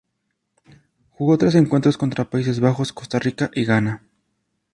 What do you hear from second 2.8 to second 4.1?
Costa Rica y Ghana.